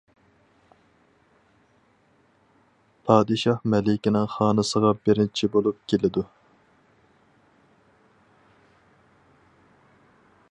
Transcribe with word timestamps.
پادىشاھ 3.09 3.59
مەلىكىنىڭ 3.73 4.25
خانىسىغا 4.37 4.93
بىرىنچى 5.09 5.51
بولۇپ 5.57 5.85
كېلىدۇ. 5.93 6.27